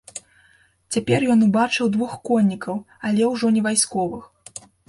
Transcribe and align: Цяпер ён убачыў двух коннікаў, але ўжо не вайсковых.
Цяпер 0.95 1.25
ён 1.33 1.39
убачыў 1.49 1.91
двух 1.97 2.17
коннікаў, 2.31 2.75
але 3.11 3.31
ўжо 3.33 3.55
не 3.59 3.67
вайсковых. 3.71 4.23